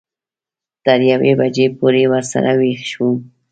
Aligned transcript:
تر 0.85 0.99
یوې 1.11 1.31
بجې 1.39 1.65
پورې 1.77 2.03
ورسره 2.11 2.51
وېښ 2.59 2.91
وم. 3.01 3.17